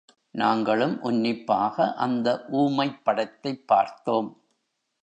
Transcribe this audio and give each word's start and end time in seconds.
நாங்களும் 0.31 1.01
உன்னிப்பாக 1.01 1.93
அந்த 1.95 2.45
ஊமைப் 2.51 3.05
படத்தைப் 3.05 3.67
பார்த்தோம். 3.67 4.29